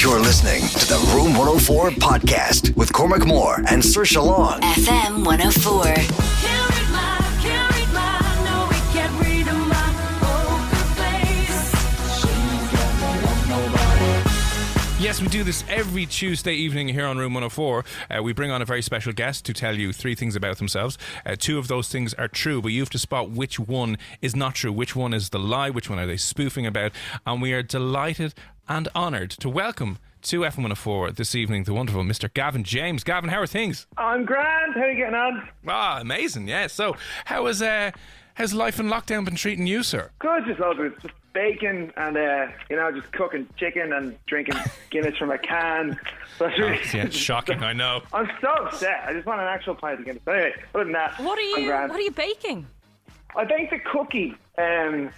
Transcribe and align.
You're 0.00 0.20
listening 0.20 0.62
to 0.68 0.86
the 0.86 1.12
Room 1.12 1.32
104 1.36 1.90
podcast 1.90 2.76
with 2.76 2.92
Cormac 2.92 3.26
Moore 3.26 3.56
and 3.68 3.82
Saoirse 3.82 4.24
Long. 4.24 4.60
FM 4.60 5.24
104. 5.24 6.57
Yes, 15.00 15.22
we 15.22 15.28
do 15.28 15.44
this 15.44 15.62
every 15.68 16.06
Tuesday 16.06 16.54
evening 16.54 16.88
here 16.88 17.06
on 17.06 17.18
Room 17.18 17.32
104. 17.32 17.84
Uh, 18.10 18.20
we 18.20 18.32
bring 18.32 18.50
on 18.50 18.62
a 18.62 18.64
very 18.64 18.82
special 18.82 19.12
guest 19.12 19.44
to 19.44 19.52
tell 19.52 19.76
you 19.76 19.92
three 19.92 20.16
things 20.16 20.34
about 20.34 20.58
themselves. 20.58 20.98
Uh, 21.24 21.36
two 21.38 21.56
of 21.56 21.68
those 21.68 21.88
things 21.88 22.14
are 22.14 22.26
true, 22.26 22.60
but 22.60 22.72
you 22.72 22.80
have 22.80 22.90
to 22.90 22.98
spot 22.98 23.30
which 23.30 23.60
one 23.60 23.96
is 24.20 24.34
not 24.34 24.56
true, 24.56 24.72
which 24.72 24.96
one 24.96 25.14
is 25.14 25.30
the 25.30 25.38
lie, 25.38 25.70
which 25.70 25.88
one 25.88 26.00
are 26.00 26.06
they 26.08 26.16
spoofing 26.16 26.66
about. 26.66 26.90
And 27.24 27.40
we 27.40 27.52
are 27.52 27.62
delighted 27.62 28.34
and 28.68 28.88
honoured 28.96 29.30
to 29.30 29.48
welcome 29.48 29.98
to 30.22 30.40
FM 30.40 30.56
104 30.58 31.12
this 31.12 31.32
evening 31.36 31.62
the 31.62 31.74
wonderful 31.74 32.02
Mr. 32.02 32.32
Gavin 32.34 32.64
James. 32.64 33.04
Gavin, 33.04 33.30
how 33.30 33.38
are 33.40 33.46
things? 33.46 33.86
I'm 33.96 34.24
grand. 34.24 34.74
How 34.74 34.80
are 34.80 34.90
you 34.90 34.96
getting 34.96 35.14
on? 35.14 35.48
Ah, 35.68 36.00
amazing, 36.00 36.48
yeah. 36.48 36.66
So, 36.66 36.96
how 37.24 37.46
is, 37.46 37.62
uh, 37.62 37.92
how's 38.38 38.54
life 38.54 38.80
in 38.80 38.86
lockdown 38.86 39.24
been 39.24 39.34
treating 39.34 39.66
you, 39.66 39.82
sir? 39.82 40.10
Good, 40.20 40.46
just 40.46 40.58
loads 40.60 40.80
of 40.80 41.02
just 41.02 41.14
bacon 41.34 41.92
and 41.96 42.16
uh, 42.16 42.46
you 42.70 42.76
know 42.76 42.90
just 42.90 43.12
cooking 43.12 43.46
chicken 43.58 43.92
and 43.92 44.16
drinking 44.26 44.56
Guinness 44.90 45.16
from 45.18 45.30
a 45.30 45.38
can. 45.38 45.98
That's 46.38 46.54
Oh, 46.58 46.66
yeah, 46.66 46.76
it's 47.04 47.16
shocking, 47.16 47.62
I 47.62 47.72
know. 47.74 48.00
I'm 48.12 48.30
so 48.40 48.48
upset. 48.48 49.04
I 49.06 49.12
just 49.12 49.26
want 49.26 49.40
an 49.40 49.46
actual 49.48 49.74
pint 49.74 49.98
of 50.00 50.06
Guinness. 50.06 50.22
But 50.24 50.34
anyway, 50.36 50.54
other 50.74 50.84
than 50.84 50.92
that, 50.94 51.18
What 51.20 51.38
are 51.38 51.42
you? 51.42 51.66
grand. 51.66 51.90
What 51.90 51.98
are 51.98 52.02
you 52.02 52.10
baking? 52.12 52.66
I 53.36 53.44
baked 53.44 53.72
a 53.74 53.78
cookie. 53.78 54.34
Um, 54.56 55.10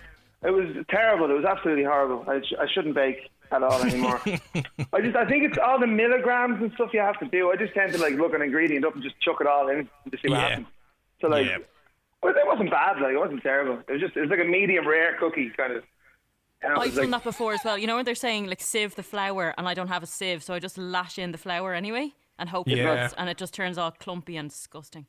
it 0.43 0.51
was 0.51 0.75
terrible. 0.89 1.31
It 1.31 1.35
was 1.35 1.45
absolutely 1.45 1.85
horrible. 1.85 2.25
I, 2.29 2.41
sh- 2.41 2.55
I 2.59 2.67
shouldn't 2.73 2.95
bake 2.95 3.31
at 3.53 3.63
all 3.63 3.81
anymore. 3.83 4.21
I 4.93 5.01
just 5.01 5.17
I 5.17 5.27
think 5.27 5.45
it's 5.45 5.59
all 5.59 5.79
the 5.79 5.87
milligrams 5.87 6.61
and 6.63 6.73
stuff 6.75 6.91
you 6.93 7.01
have 7.01 7.19
to 7.21 7.27
do. 7.27 7.51
I 7.51 7.57
just 7.57 7.75
tend 7.75 7.93
to 7.93 7.99
like 7.99 8.15
look 8.15 8.33
an 8.35 8.43
ingredient 8.43 8.85
up 8.85 8.95
and 8.95 9.03
just 9.03 9.21
chuck 9.21 9.37
it 9.41 9.47
all 9.47 9.69
in 9.69 9.89
to 10.11 10.19
see 10.19 10.29
what 10.29 10.37
Yeah. 10.39 10.49
happens. 10.49 10.67
So 11.21 11.29
like, 11.29 11.47
Yeah. 11.47 11.59
But 12.23 12.37
it 12.37 12.47
wasn't 12.47 12.71
bad. 12.71 13.01
Like 13.01 13.13
it 13.15 13.19
wasn't 13.19 13.43
terrible. 13.43 13.79
It 13.89 13.93
was 13.93 14.01
just 14.01 14.17
it 14.17 14.21
was 14.21 14.31
like 14.31 14.41
a 14.41 14.45
medium 14.45 14.87
rare 14.87 15.17
cookie 15.19 15.51
kind 15.57 15.73
of. 15.73 15.85
You 16.63 16.69
know, 16.69 16.75
I've 16.77 16.87
was 16.87 16.95
done 16.97 17.11
like- 17.11 17.23
that 17.23 17.25
before 17.25 17.55
as 17.55 17.61
well. 17.65 17.79
You 17.79 17.87
know 17.87 17.97
when 17.97 18.05
they're 18.05 18.15
saying 18.15 18.47
like 18.47 18.61
sieve 18.61 18.95
the 18.95 19.03
flour, 19.03 19.55
and 19.57 19.67
I 19.69 19.75
don't 19.75 19.89
have 19.89 20.03
a 20.03 20.07
sieve, 20.07 20.43
so 20.43 20.53
I 20.55 20.59
just 20.59 20.77
lash 20.79 21.19
in 21.19 21.33
the 21.33 21.39
flour 21.39 21.73
anyway 21.75 22.13
and 22.39 22.49
hope 22.49 22.69
it 22.69 22.79
Yeah. 22.79 22.85
runs, 22.85 23.13
and 23.19 23.29
it 23.31 23.37
just 23.39 23.55
turns 23.55 23.79
all 23.79 23.91
clumpy 23.91 24.37
and 24.37 24.49
disgusting. 24.51 25.07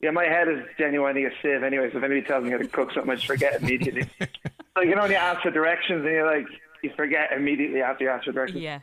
Yeah, 0.00 0.10
my 0.10 0.24
head 0.24 0.46
is 0.48 0.58
genuinely 0.78 1.24
a 1.24 1.30
sieve 1.42 1.62
anyway, 1.62 1.90
so 1.90 1.98
if 1.98 2.04
anybody 2.04 2.20
tells 2.26 2.44
me 2.44 2.50
how 2.50 2.58
to 2.58 2.66
cook 2.68 2.92
something, 2.92 3.10
I 3.10 3.14
just 3.14 3.26
forget 3.26 3.62
immediately. 3.62 4.06
so 4.20 4.82
you 4.82 4.90
can 4.90 4.98
only 4.98 5.16
ask 5.16 5.40
for 5.42 5.50
directions 5.50 6.04
and 6.04 6.12
you're 6.12 6.26
like, 6.26 6.46
you 6.82 6.90
forget 6.94 7.32
immediately 7.32 7.80
after 7.80 8.04
you 8.04 8.10
ask 8.10 8.24
for 8.26 8.32
directions. 8.32 8.60
Yeah. 8.62 8.80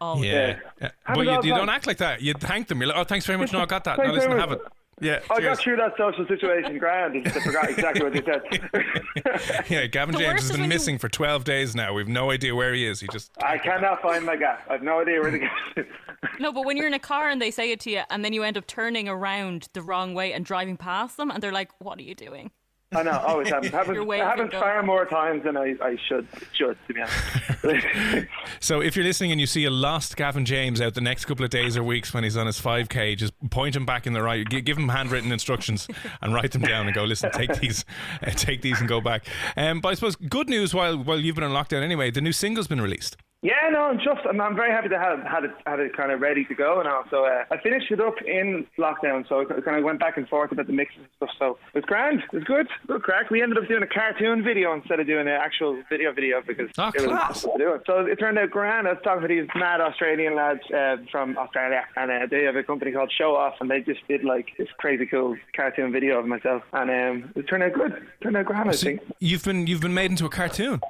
Oh 0.00 0.20
Yeah. 0.22 0.32
Yeah. 0.32 0.56
Uh, 0.86 0.90
yeah. 1.06 1.14
But 1.14 1.20
you, 1.26 1.50
you 1.50 1.54
don't 1.56 1.68
act 1.68 1.86
like 1.86 1.98
that. 1.98 2.22
You 2.22 2.34
thank 2.34 2.66
them. 2.68 2.80
You're 2.80 2.88
like, 2.88 2.98
oh, 2.98 3.04
thanks 3.04 3.24
very 3.26 3.38
much. 3.38 3.52
No, 3.52 3.60
I 3.60 3.66
got 3.66 3.84
that. 3.84 3.98
No, 4.04 4.12
listen, 4.12 4.30
very 4.30 4.40
have 4.40 4.52
it. 4.52 4.60
Yeah. 5.00 5.20
I 5.30 5.36
cheers. 5.38 5.56
got 5.56 5.58
through 5.64 5.76
that 5.76 5.92
social 5.96 6.26
situation 6.26 6.78
grand. 6.78 7.14
I 7.26 7.30
just 7.30 7.46
forgot 7.46 7.70
exactly 7.70 8.04
what 8.04 8.12
they 8.12 8.22
said. 8.22 9.64
Yeah, 9.68 9.86
Gavin 9.86 10.14
The 10.14 10.20
James 10.20 10.40
has 10.42 10.50
been 10.50 10.60
when 10.62 10.70
you- 10.70 10.74
missing 10.74 10.98
for 10.98 11.08
12 11.08 11.44
days 11.44 11.74
now. 11.74 11.92
We've 11.92 12.08
no 12.08 12.30
idea 12.30 12.54
where 12.54 12.72
he 12.74 12.86
is. 12.86 13.00
He 13.00 13.06
just. 13.12 13.30
I 13.42 13.58
cannot 13.58 14.00
find 14.02 14.24
my 14.24 14.36
gap. 14.36 14.64
I 14.68 14.74
have 14.74 14.82
no 14.82 15.00
idea 15.00 15.20
where 15.20 15.30
the 15.30 15.38
to 15.74 15.80
is. 15.80 15.86
no, 16.40 16.52
but 16.52 16.64
when 16.64 16.76
you're 16.76 16.86
in 16.86 16.94
a 16.94 16.98
car 16.98 17.28
and 17.28 17.40
they 17.40 17.50
say 17.50 17.70
it 17.70 17.80
to 17.80 17.90
you, 17.90 18.02
and 18.10 18.24
then 18.24 18.32
you 18.32 18.42
end 18.42 18.56
up 18.56 18.66
turning 18.66 19.08
around 19.08 19.68
the 19.72 19.82
wrong 19.82 20.14
way 20.14 20.32
and 20.32 20.44
driving 20.44 20.76
past 20.76 21.16
them, 21.16 21.30
and 21.30 21.42
they're 21.42 21.52
like, 21.52 21.70
"What 21.80 21.98
are 21.98 22.02
you 22.02 22.14
doing?" 22.14 22.50
I 22.92 23.02
know, 23.02 23.22
always 23.26 23.48
happens. 23.48 23.70
Happens, 23.72 23.98
happens 23.98 24.52
far 24.52 24.82
more 24.82 25.04
times 25.04 25.44
than 25.44 25.58
I, 25.58 25.74
I 25.82 25.98
should, 26.08 26.26
should, 26.54 26.78
to 26.86 26.94
be 26.94 27.00
honest. 27.02 28.26
So 28.60 28.80
if 28.80 28.96
you're 28.96 29.04
listening 29.04 29.30
and 29.30 29.40
you 29.40 29.46
see 29.46 29.64
a 29.66 29.70
lost 29.70 30.16
Gavin 30.16 30.44
James 30.44 30.80
out 30.80 30.94
the 30.94 31.00
next 31.00 31.26
couple 31.26 31.44
of 31.44 31.50
days 31.50 31.76
or 31.76 31.82
weeks 31.82 32.14
when 32.14 32.24
he's 32.24 32.36
on 32.36 32.46
his 32.46 32.60
5K, 32.60 33.16
just 33.16 33.32
point 33.50 33.76
him 33.76 33.84
back 33.84 34.06
in 34.06 34.14
the 34.14 34.22
right. 34.22 34.46
Give 34.48 34.76
him 34.78 34.88
handwritten 34.88 35.30
instructions 35.32 35.86
and 36.22 36.32
write 36.32 36.52
them 36.52 36.62
down 36.62 36.86
and 36.86 36.94
go, 36.94 37.04
listen, 37.04 37.30
take 37.30 37.54
these, 37.60 37.84
uh, 38.22 38.30
take 38.36 38.62
these 38.62 38.80
and 38.80 38.88
go 38.88 39.00
back. 39.00 39.26
Um, 39.56 39.80
but 39.80 39.90
I 39.90 39.94
suppose 39.94 40.16
good 40.16 40.48
news 40.48 40.72
while 40.72 40.96
while 40.96 41.20
you've 41.20 41.34
been 41.34 41.44
in 41.44 41.52
lockdown 41.52 41.82
anyway, 41.82 42.10
the 42.10 42.20
new 42.20 42.32
single's 42.32 42.68
been 42.68 42.80
released. 42.80 43.16
Yeah, 43.40 43.68
no, 43.70 43.82
I'm 43.82 43.98
just, 43.98 44.26
I'm, 44.28 44.40
I'm 44.40 44.56
very 44.56 44.72
happy 44.72 44.88
to 44.88 44.98
have 44.98 45.20
had 45.22 45.44
it, 45.44 45.52
had 45.64 45.78
it 45.78 45.96
kind 45.96 46.10
of 46.10 46.20
ready 46.20 46.44
to 46.46 46.54
go 46.56 46.82
now. 46.82 47.04
So 47.08 47.24
uh, 47.24 47.44
I 47.52 47.58
finished 47.62 47.88
it 47.92 48.00
up 48.00 48.14
in 48.26 48.66
lockdown, 48.76 49.28
so 49.28 49.42
I 49.42 49.60
kind 49.60 49.78
of 49.78 49.84
went 49.84 50.00
back 50.00 50.16
and 50.16 50.28
forth 50.28 50.50
about 50.50 50.66
the 50.66 50.72
mixes 50.72 50.98
and 50.98 51.06
stuff. 51.18 51.30
So 51.38 51.58
it 51.72 51.78
was 51.78 51.84
grand, 51.84 52.18
it 52.32 52.32
was 52.34 52.42
good, 52.42 52.66
good 52.88 53.02
crack. 53.04 53.30
We 53.30 53.40
ended 53.40 53.56
up 53.58 53.68
doing 53.68 53.84
a 53.84 53.86
cartoon 53.86 54.42
video 54.42 54.74
instead 54.74 54.98
of 54.98 55.06
doing 55.06 55.28
an 55.28 55.34
actual 55.40 55.80
video 55.88 56.12
video 56.12 56.42
because 56.44 56.68
Oh, 56.78 56.88
it 56.88 56.94
class. 57.04 57.44
was 57.44 57.52
to 57.52 57.58
do 57.58 57.72
it. 57.74 57.82
So 57.86 58.00
it 58.06 58.16
turned 58.16 58.38
out 58.40 58.50
grand. 58.50 58.88
I 58.88 58.94
was 58.94 59.02
talking 59.04 59.22
to 59.22 59.28
these 59.28 59.46
mad 59.54 59.80
Australian 59.80 60.34
lads 60.34 60.62
uh, 60.74 60.96
from 61.12 61.38
Australia, 61.38 61.84
and 61.94 62.10
uh, 62.10 62.26
they 62.28 62.42
have 62.42 62.56
a 62.56 62.64
company 62.64 62.90
called 62.90 63.12
Show 63.16 63.36
Off, 63.36 63.54
and 63.60 63.70
they 63.70 63.82
just 63.82 64.00
did 64.08 64.24
like 64.24 64.48
this 64.58 64.66
crazy 64.78 65.06
cool 65.06 65.36
cartoon 65.54 65.92
video 65.92 66.18
of 66.18 66.26
myself, 66.26 66.64
and 66.72 66.90
um, 66.90 67.30
it 67.36 67.42
turned 67.44 67.62
out 67.62 67.72
good. 67.74 67.92
It 67.92 68.02
turned 68.20 68.36
out 68.36 68.46
grand, 68.46 68.68
I 68.68 68.72
So 68.72 68.86
think. 68.86 69.00
you've 69.20 69.44
been 69.44 69.68
you've 69.68 69.80
been 69.80 69.94
made 69.94 70.10
into 70.10 70.26
a 70.26 70.28
cartoon. 70.28 70.80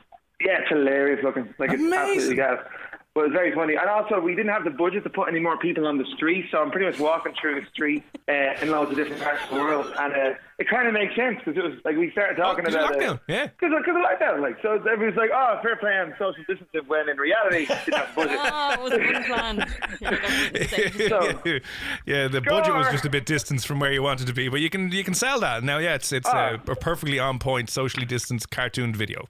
Yeah, 0.41 0.59
it's 0.61 0.69
hilarious 0.69 1.23
looking. 1.25 1.53
Like 1.59 1.73
it's 1.73 1.83
Amazing. 1.83 2.01
absolutely 2.09 2.37
gas. 2.37 2.59
But 3.15 3.25
it's 3.25 3.33
very 3.35 3.53
funny. 3.53 3.75
And 3.75 3.89
also, 3.91 4.21
we 4.21 4.37
didn't 4.37 4.53
have 4.53 4.63
the 4.63 4.71
budget 4.71 5.03
to 5.03 5.11
put 5.11 5.27
any 5.29 5.41
more 5.41 5.59
people 5.59 5.89
on 5.89 5.99
the 5.99 6.05
street, 6.15 6.47
so 6.53 6.59
I'm 6.59 6.71
pretty 6.71 6.87
much 6.87 7.01
walking 7.01 7.33
through 7.41 7.61
the 7.61 7.67
street 7.73 8.05
uh, 8.29 8.55
in 8.63 8.71
loads 8.71 8.93
of 8.93 8.97
different 8.97 9.21
parts 9.21 9.43
of 9.43 9.51
the 9.51 9.57
world. 9.57 9.93
And 9.99 10.13
uh, 10.13 10.35
it 10.61 10.69
kind 10.69 10.87
of 10.87 10.95
makes 10.95 11.17
sense 11.17 11.39
because 11.45 11.57
it 11.59 11.65
was 11.65 11.81
like 11.85 11.97
we 11.97 12.13
started 12.13 12.37
talking 12.37 12.65
Oh, 12.65 12.69
'cause 12.69 12.75
of 12.77 12.81
about 12.83 12.97
lockdown, 13.01 13.21
yeah. 13.27 13.47
Because 13.47 13.73
of 13.77 13.97
lockdown. 13.97 14.41
Like, 14.41 14.59
so 14.63 14.75
everybody's 14.75 15.17
like, 15.17 15.31
oh, 15.35 15.59
fair 15.65 15.75
play 15.77 15.99
on 15.99 16.15
social 16.17 16.45
distancing, 16.47 16.83
when 16.87 17.09
in 17.09 17.17
reality, 17.17 17.67
didn't 17.67 17.95
have 17.95 18.15
budget. 18.15 18.39
Oh, 18.41 18.73
it 18.75 18.81
was 18.83 18.93
a 18.93 18.99
good 18.99 19.25
plan. 19.25 19.67
You're 20.01 20.11
like, 20.13 20.31
"I'm 20.31 20.53
gonna 20.53 20.69
say- 20.69 21.09
So- 21.09 21.61
yeah, 22.07 22.29
the 22.29 22.41
budget 22.43 22.73
was 22.75 22.89
just 22.93 23.05
a 23.07 23.11
bit 23.11 23.27
distant 23.27 23.65
from 23.65 23.81
where 23.81 23.91
you 23.93 24.03
wanted 24.03 24.29
to 24.29 24.33
be, 24.33 24.49
but 24.49 24.61
you 24.61 24.71
can 24.71 24.93
you 24.93 25.03
can 25.03 25.15
sell 25.15 25.41
that 25.41 25.65
now. 25.65 25.79
Yeah, 25.79 25.95
it's 25.95 26.13
it's 26.13 26.29
uh, 26.29 26.59
Ah. 26.65 26.71
a 26.73 26.77
perfectly 26.77 27.19
on 27.19 27.41
point, 27.41 27.69
socially 27.69 28.07
distanced 28.07 28.51
cartoon 28.53 28.95
video. 28.95 29.27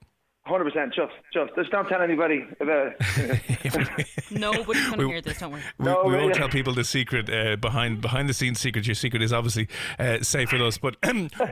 100% 0.49 0.93
just, 0.95 1.13
just. 1.33 1.55
Just 1.57 1.71
don't 1.71 1.89
tell 1.89 2.01
anybody 2.03 2.47
about 2.61 2.93
it. 3.01 4.07
Nobody's 4.31 4.89
gonna 4.89 5.07
We- 5.07 5.13
hear 5.13 5.21
this. 5.21 5.39
Don't 5.39 5.53
worry. 5.53 5.63
We, 5.79 5.85
No, 5.85 6.03
we 6.05 6.15
won't 6.15 6.35
tell 6.35 6.49
people 6.49 6.73
the 6.75 6.85
secret 6.85 7.29
uh, 7.31 7.57
behind 7.57 8.01
behind 8.01 8.29
the 8.29 8.35
scenes 8.35 8.61
secret. 8.61 8.87
Your 8.87 8.95
secret 8.95 9.23
is 9.23 9.33
obviously 9.33 9.69
uh, 9.99 10.21
safe 10.23 10.53
with 10.53 10.63
us. 10.63 10.79
But 10.79 10.97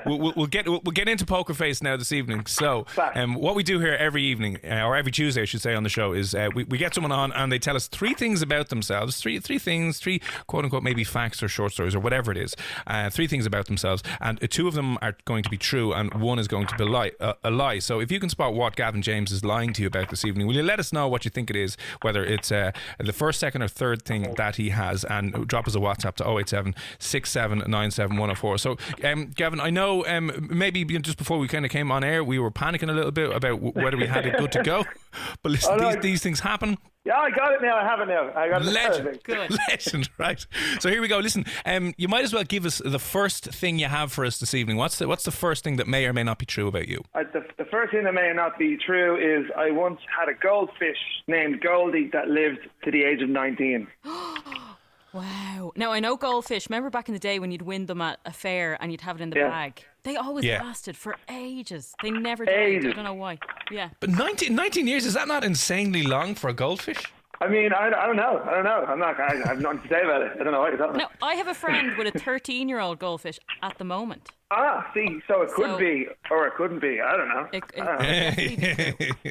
we'll, 0.07 0.19
we'll, 0.19 0.33
we'll 0.37 0.47
get 0.47 0.67
we'll, 0.69 0.81
we'll 0.85 0.93
get 0.93 1.09
into 1.09 1.25
Poker 1.27 1.55
Face 1.55 1.83
now 1.83 1.97
this 1.97 2.13
evening. 2.13 2.47
So 2.47 2.87
um, 3.15 3.35
what 3.35 3.55
we 3.55 3.63
do 3.63 3.81
here 3.81 3.95
every 3.95 4.23
evening 4.23 4.59
uh, 4.65 4.83
or 4.85 4.97
every 4.97 5.13
Tuesday, 5.13 5.43
I 5.43 5.45
should 5.47 5.61
say, 5.63 5.75
on 5.75 5.83
the 5.83 5.89
show 5.89 6.13
is 6.13 6.35
uh, 6.35 6.49
we, 6.55 6.65
we 6.65 6.79
get 6.79 6.95
someone 6.95 7.13
on 7.13 7.33
and 7.33 7.51
they 7.51 7.59
tell 7.59 7.77
us 7.77 7.89
three 7.89 8.15
things 8.15 8.43
about 8.43 8.69
themselves, 8.69 9.17
three 9.19 9.39
three 9.41 9.59
things, 9.59 9.99
three 9.99 10.21
quote 10.47 10.65
unquote 10.65 10.83
maybe 10.83 11.05
facts 11.05 11.43
or 11.43 11.49
short 11.49 11.73
stories 11.73 11.95
or 11.95 12.01
whatever 12.01 12.31
it 12.31 12.39
is, 12.39 12.55
uh, 12.87 13.11
three 13.11 13.27
things 13.27 13.47
about 13.47 13.67
themselves, 13.67 14.03
and 14.21 14.43
uh, 14.43 14.47
two 14.49 14.69
of 14.69 14.75
them 14.75 14.99
are 15.03 15.17
going 15.25 15.43
to 15.43 15.51
be 15.51 15.57
true 15.59 15.93
and 15.93 16.13
one 16.15 16.39
is 16.39 16.49
going 16.49 16.67
to 16.67 16.75
be 16.77 16.85
lie, 16.85 17.13
uh, 17.21 17.35
a 17.43 17.51
lie. 17.51 17.79
So 17.79 18.01
if 18.01 18.11
you 18.13 18.21
can 18.21 18.29
spot 18.29 18.55
what 18.55 18.77
Gavin 18.77 18.86
Gavin 18.87 19.03
James 19.03 19.33
is 19.33 19.45
lying 19.45 19.73
to 19.73 19.83
you 19.83 19.89
about 19.89 20.11
this 20.11 20.25
evening. 20.25 20.47
Will 20.47 20.55
you 20.55 20.63
let 20.63 20.79
us 20.79 20.93
know 20.93 21.09
what 21.09 21.25
you 21.25 21.31
think 21.33 21.51
it 21.51 21.57
is, 21.57 21.77
whether 22.03 22.25
it's 22.25 22.53
uh, 22.53 22.71
the 23.01 23.13
first, 23.13 23.41
second, 23.41 23.63
or 23.63 23.67
third 23.67 24.03
thing 24.05 24.33
that 24.37 24.55
he 24.55 24.69
has, 24.69 25.03
and 25.03 25.45
drop 25.49 25.67
us 25.67 25.75
a 25.75 25.79
WhatsApp 25.79 26.15
to 26.17 26.25
087 26.39 26.73
6797 27.01 28.17
104. 28.17 28.59
So, 28.59 28.77
um, 29.03 29.33
Gavin, 29.35 29.59
I 29.59 29.71
know 29.71 30.07
um, 30.07 30.47
maybe 30.49 30.85
just 31.01 31.19
before 31.19 31.39
we 31.41 31.49
kind 31.49 31.65
of 31.65 31.73
came 31.73 31.91
on 31.91 32.05
air, 32.05 32.23
we 32.23 32.39
were 32.39 32.53
panicking 32.53 32.89
a 32.89 32.93
little 32.93 33.11
bit 33.11 33.29
about 33.35 33.61
w- 33.61 33.73
whether 33.73 33.97
we 33.97 34.07
had 34.07 34.25
it 34.25 34.39
good 34.39 34.53
to 34.53 34.63
go. 34.63 34.85
But 35.43 35.51
listen, 35.53 35.73
Oh, 35.73 35.77
no. 35.79 35.93
these, 35.95 36.03
these 36.03 36.23
things 36.23 36.41
happen. 36.41 36.77
Yeah, 37.07 37.19
I 37.19 37.31
got 37.31 37.53
it 37.53 37.63
now. 37.63 37.77
I 37.77 37.85
have 37.85 38.01
it 38.01 38.09
now. 38.09 38.33
I 38.35 38.49
got 38.49 38.63
it. 38.63 38.73
Legend. 38.73 39.21
Good. 39.23 39.57
Legend, 39.71 40.11
right. 40.19 40.45
So 40.81 40.91
here 40.91 41.01
we 41.01 41.07
go. 41.07 41.19
Listen, 41.21 41.45
um, 41.65 41.95
you 41.97 42.09
might 42.09 42.25
as 42.25 42.35
well 42.35 42.43
give 42.43 42.67
us 42.67 42.83
the 42.85 42.99
first 42.99 43.45
thing 43.45 43.79
you 43.79 43.87
have 43.87 44.11
for 44.11 44.25
us 44.25 44.39
this 44.39 44.55
evening. 44.55 44.77
What's 44.77 44.99
the, 44.99 45.07
what's 45.07 45.23
the 45.25 45.31
first 45.31 45.63
thing 45.63 45.77
that 45.77 45.87
may 45.87 46.05
or 46.07 46.13
may 46.13 46.25
not 46.25 46.39
be 46.41 46.47
true 46.47 46.67
about 46.67 46.89
you? 46.89 47.05
Uh, 47.15 47.23
the, 47.33 47.47
the 47.59 47.65
first 47.67 47.93
thing 47.93 48.03
that 48.05 48.13
may 48.13 48.23
or 48.23 48.35
may 48.35 48.37
not 48.37 48.59
be 48.59 48.77
true 48.77 49.17
is 49.17 49.49
I 49.57 49.71
once 49.71 50.01
had 50.19 50.29
a 50.29 50.35
goldfish 50.35 50.99
named 51.29 51.61
Goldie 51.61 52.11
that 52.13 52.27
lived 52.29 52.67
to 52.85 52.91
the 52.91 53.05
age 53.05 53.23
of 53.23 53.29
19. 53.29 53.87
Wow. 55.13 55.73
Now 55.77 55.93
I 55.93 56.01
know 56.01 56.17
goldfish. 56.17 56.69
Remember 56.69 56.91
back 56.91 57.09
in 57.09 57.15
the 57.15 57.19
day 57.21 57.39
when 57.39 57.51
you'd 57.51 57.63
win 57.63 57.87
them 57.87 58.03
at 58.03 58.21
a 58.27 58.33
fair 58.33 58.77
and 58.83 58.93
you'd 58.93 59.01
have 59.01 59.19
it 59.19 59.23
in 59.23 59.31
the 59.31 59.39
Yeah. 59.39 59.49
bag? 59.49 59.83
They 60.07 60.15
always 60.17 60.45
Yeah. 60.45 60.63
lasted 60.63 60.97
for 60.97 61.17
ages. 61.29 61.93
They 62.01 62.13
never 62.13 62.45
died. 62.45 62.87
I 62.87 62.93
don't 62.93 63.05
know 63.05 63.15
why. 63.15 63.39
Yeah. 63.73 63.89
But 63.99 64.11
19, 64.11 64.55
19 64.55 64.87
years, 64.87 65.05
is 65.05 65.15
that 65.15 65.27
not 65.27 65.43
insanely 65.43 66.05
long 66.05 66.37
for 66.37 66.49
a 66.49 66.53
goldfish? 66.55 67.03
I 67.41 67.49
mean, 67.49 67.73
I, 67.73 67.89
I 67.89 68.07
don't 68.07 68.17
know. 68.17 68.41
I 68.49 68.55
don't 68.55 68.65
know. 68.65 68.85
I'm 68.89 69.01
not. 69.01 69.19
I, 69.21 69.35
I 69.45 69.49
have 69.49 69.61
nothing 69.61 69.83
to 69.83 69.89
say 69.89 70.03
about 70.03 70.23
it. 70.23 70.33
I 70.41 70.45
don't 70.45 70.53
know 70.53 70.61
what 70.61 70.71
you're 70.71 70.79
talking 70.79 70.97
No, 70.99 71.09
I 71.21 71.35
have 71.35 71.49
a 71.49 71.55
friend 71.55 71.97
with 71.99 72.15
a 72.15 72.19
13 72.19 72.69
year 72.69 72.79
old 72.81 72.99
goldfish 73.01 73.39
at 73.63 73.77
the 73.79 73.85
moment. 73.85 74.31
Ah, 74.53 74.89
see, 74.95 75.21
so 75.27 75.43
it 75.43 75.51
could 75.53 75.67
So- 75.73 75.77
be 75.79 76.07
or 76.31 76.47
it 76.47 76.55
couldn't 76.55 76.79
be. 76.79 77.01
I 77.01 77.17
don't 77.17 77.29
know. 77.29 77.49
It, 77.53 77.65
it, 77.75 77.83
I 77.83 77.85
don't 77.85 77.99
know. 77.99 78.07
definitely 78.09 78.57
be 78.57 78.75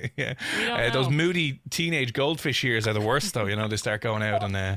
true. 0.01 0.09
yeah. 0.17 0.33
We 0.59 0.65
don't 0.65 0.79
Uh, 0.81 0.89
those 0.91 1.05
know. 1.07 1.11
moody 1.15 1.61
teenage 1.69 2.11
goldfish 2.11 2.63
years 2.65 2.85
are 2.85 2.93
the 2.93 3.01
worst, 3.01 3.33
though. 3.33 3.45
You 3.45 3.55
know, 3.55 3.69
they 3.69 3.77
start 3.77 4.01
going 4.01 4.21
out 4.23 4.43
and 4.43 4.55
uh, 4.57 4.75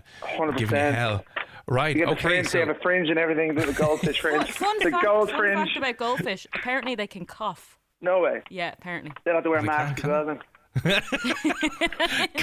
giving 0.57 0.77
you 0.79 0.93
hell. 0.93 1.25
Right. 1.69 1.95
You 1.95 2.07
get 2.07 2.07
the 2.07 2.13
okay. 2.13 2.23
fringe. 2.23 2.53
They 2.53 2.61
have 2.61 2.69
a 2.71 2.75
fringe 2.77 3.11
and 3.11 3.19
everything. 3.19 3.55
The 3.55 3.73
goldfish 3.73 4.21
Fun, 4.21 4.33
fringe. 4.41 4.51
fun, 4.53 4.79
the 4.79 4.91
fact, 4.91 5.05
gold 5.05 5.31
fun 5.31 5.39
fringe. 5.39 5.69
fact 5.69 5.77
about 5.77 5.97
goldfish. 5.99 6.47
Apparently 6.55 6.95
they 6.95 7.07
can 7.07 7.27
cough. 7.27 7.79
No 8.01 8.21
way. 8.21 8.43
Yeah, 8.49 8.73
apparently. 8.77 9.13
They 9.25 9.31
don't 9.33 9.37
have 9.37 9.45
to 9.45 9.51
wear 9.51 9.61
They 9.61 9.67
masks 9.67 10.03
as 10.03 10.09
well. 10.09 10.25
Then. 10.27 10.41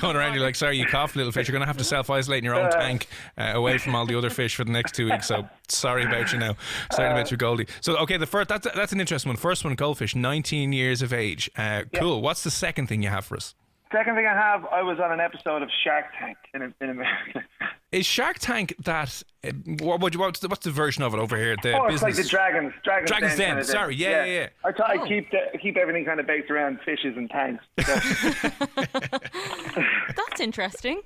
going 0.01 0.15
around, 0.17 0.33
you're 0.33 0.43
like, 0.43 0.55
sorry, 0.55 0.77
you 0.77 0.85
cough, 0.85 1.15
little 1.15 1.31
fish. 1.31 1.47
You're 1.47 1.53
going 1.53 1.61
to 1.61 1.67
have 1.67 1.77
to 1.77 1.83
self 1.83 2.09
isolate 2.09 2.39
in 2.39 2.43
your 2.43 2.55
own 2.55 2.69
tank 2.69 3.07
uh, 3.37 3.53
away 3.55 3.77
from 3.77 3.95
all 3.95 4.05
the 4.05 4.17
other 4.17 4.29
fish 4.29 4.55
for 4.55 4.63
the 4.63 4.71
next 4.71 4.93
two 4.93 5.05
weeks. 5.05 5.27
So 5.27 5.47
sorry 5.69 6.03
about 6.03 6.31
you 6.33 6.39
now. 6.39 6.55
Sorry 6.91 7.09
about 7.09 7.31
you, 7.31 7.37
Goldie. 7.37 7.67
So, 7.81 7.95
okay, 7.97 8.17
the 8.17 8.25
first 8.25 8.49
that's, 8.49 8.67
that's 8.75 8.91
an 8.91 8.99
interesting 8.99 9.29
one. 9.29 9.37
First 9.37 9.63
one, 9.63 9.73
goldfish, 9.75 10.15
19 10.15 10.73
years 10.73 11.01
of 11.01 11.13
age. 11.13 11.49
Uh, 11.57 11.83
cool. 11.95 12.21
What's 12.21 12.43
the 12.43 12.51
second 12.51 12.87
thing 12.87 13.01
you 13.01 13.09
have 13.09 13.25
for 13.25 13.37
us? 13.37 13.55
Second 13.91 14.15
thing 14.15 14.25
I 14.25 14.33
have, 14.35 14.65
I 14.65 14.81
was 14.81 14.99
on 14.99 15.11
an 15.11 15.19
episode 15.19 15.61
of 15.61 15.69
Shark 15.83 16.05
Tank 16.19 16.37
in, 16.53 16.61
in 16.81 16.89
America. 16.89 17.43
Is 17.91 18.05
Shark 18.05 18.39
Tank 18.39 18.75
that? 18.83 19.23
Uh, 19.43 19.51
what, 19.79 19.99
what, 20.01 20.15
what's, 20.15 20.39
the, 20.39 20.47
what's 20.47 20.65
the 20.65 20.71
version 20.71 21.03
of 21.03 21.13
it 21.13 21.19
over 21.19 21.37
here? 21.37 21.55
The 21.61 21.73
oh, 21.79 21.85
it's 21.85 22.01
business. 22.01 22.17
like 22.17 22.23
the 22.25 22.29
dragons. 22.29 22.73
Dragons, 22.83 23.09
Dragon's 23.09 23.31
Den 23.31 23.37
Den, 23.39 23.47
kind 23.49 23.59
of 23.59 23.65
sorry, 23.67 23.95
yeah, 23.95 24.25
yeah, 24.25 24.33
yeah. 24.33 24.47
I 24.65 24.71
thought 24.71 24.91
Oh. 24.97 25.03
I 25.03 25.07
keep 25.07 25.29
the, 25.31 25.57
keep 25.59 25.77
everything 25.77 26.03
kind 26.03 26.19
of 26.19 26.27
based 26.27 26.49
around 26.49 26.79
fishes 26.83 27.15
and 27.15 27.29
tanks. 27.29 27.63
So, 27.85 27.95
That's 30.15 30.39
interesting. 30.41 31.01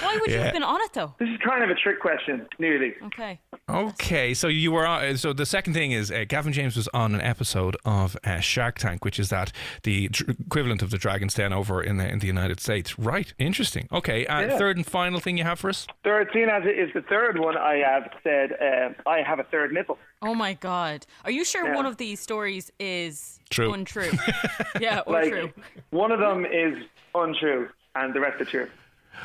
Why 0.00 0.16
would 0.20 0.30
you 0.30 0.38
have 0.38 0.52
been 0.52 0.62
on 0.62 0.80
it 0.82 0.92
though? 0.92 1.14
this 1.18 1.28
is 1.28 1.38
kind 1.44 1.62
of 1.64 1.70
a 1.70 1.74
trick 1.74 2.00
question, 2.00 2.46
nearly. 2.58 2.94
Okay. 3.04 3.40
Okay, 3.68 4.32
so 4.34 4.46
you 4.48 4.70
were 4.72 4.86
on. 4.86 5.16
So 5.16 5.32
the 5.32 5.46
second 5.46 5.74
thing 5.74 5.92
is 5.92 6.10
uh, 6.10 6.24
Gavin 6.28 6.52
James 6.52 6.76
was 6.76 6.88
on 6.94 7.14
an 7.14 7.20
episode 7.20 7.76
of 7.84 8.16
uh, 8.24 8.38
Shark 8.40 8.78
Tank, 8.78 9.04
which 9.04 9.18
is 9.18 9.28
that 9.30 9.50
the 9.82 10.08
dr- 10.08 10.36
equivalent 10.40 10.82
of 10.82 10.90
the 10.90 10.98
Dragon's 10.98 11.34
Den 11.34 11.52
over 11.52 11.82
in 11.82 11.96
the 11.96 12.08
in 12.08 12.20
the 12.20 12.26
United 12.28 12.60
States. 12.60 12.98
Right, 12.98 13.32
interesting. 13.38 13.88
Okay, 13.92 14.24
uh, 14.26 14.40
Yeah. 14.42 14.58
third 14.58 14.76
and 14.76 14.86
final 14.86 15.18
thing 15.20 15.36
you 15.36 15.44
have 15.44 15.58
for 15.58 15.68
us. 15.70 15.86
Third 16.04 16.28
scene 16.32 16.48
as 16.48 16.62
it 16.64 16.78
is 16.78 16.90
the 16.94 17.02
third 17.02 17.38
one. 17.38 17.56
I 17.56 17.76
have 17.78 18.10
said 18.22 18.52
uh, 18.52 19.08
I 19.08 19.22
have 19.22 19.40
a 19.40 19.44
third 19.44 19.72
nipple. 19.72 19.98
Oh 20.22 20.34
my 20.34 20.54
god. 20.54 21.06
Are 21.24 21.30
you 21.30 21.44
sure 21.44 21.66
Yeah. 21.68 21.74
one 21.74 21.86
of 21.86 21.96
these 21.96 22.20
stories 22.20 22.70
is 22.78 23.40
True. 23.50 23.72
untrue? 23.72 24.10
yeah, 24.80 25.02
Like 25.06 25.24
untrue. 25.24 25.52
one 25.90 26.12
of 26.12 26.20
them 26.20 26.44
is 26.46 26.84
untrue, 27.14 27.68
and 27.96 28.14
the 28.14 28.20
rest 28.20 28.40
are 28.40 28.44
true. 28.44 28.68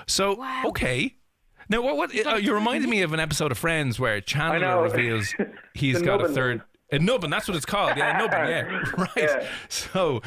So 0.07 0.35
Wow. 0.35 0.63
okay. 0.67 1.15
Now, 1.69 1.81
what? 1.81 1.95
what 1.95 2.25
uh, 2.27 2.35
you 2.35 2.53
reminded 2.53 2.89
me 2.89 3.01
of 3.01 3.13
an 3.13 3.19
episode 3.19 3.51
of 3.51 3.57
Friends 3.57 3.99
where 3.99 4.19
Chandler 4.19 4.81
reveals 4.81 5.33
he's 5.73 6.01
got 6.01 6.23
a 6.23 6.27
third. 6.29 6.61
A 6.93 6.99
nubbin, 6.99 7.29
that's 7.29 7.47
what 7.47 7.55
it's 7.55 7.65
called. 7.65 7.95
Yeah, 7.95 8.17
a 8.17 8.19
nubbin, 8.19 8.47
yeah. 8.49 8.81
Right. 8.97 9.09
Yeah. 9.15 9.47
So, 9.69 10.21